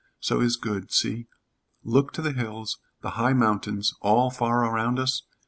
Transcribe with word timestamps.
So 0.19 0.39
is 0.41 0.55
good. 0.55 0.91
See. 0.91 1.27
Look 1.83 2.11
to 2.13 2.23
the 2.23 2.31
hills, 2.31 2.79
the 3.03 3.11
high 3.11 3.33
mountains, 3.33 3.93
all 4.01 4.31
far 4.31 4.65
around 4.65 4.97
us? 4.97 5.21